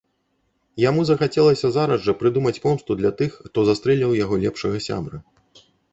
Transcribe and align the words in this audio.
Яму 0.83 1.01
захацелася 1.09 1.71
зараз 1.75 2.07
жа 2.07 2.15
прыдумаць 2.21 2.55
помсту 2.65 2.91
для 3.03 3.11
тых, 3.19 3.31
хто 3.51 3.59
застрэліў 3.69 4.17
яго 4.23 4.41
лепшага 4.45 4.77
сябра. 4.87 5.17